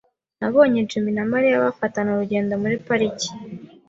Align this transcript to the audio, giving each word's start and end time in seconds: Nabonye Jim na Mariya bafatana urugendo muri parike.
Nabonye 0.39 0.79
Jim 0.89 1.05
na 1.17 1.23
Mariya 1.31 1.63
bafatana 1.65 2.09
urugendo 2.11 2.53
muri 2.63 2.75
parike. 2.85 3.29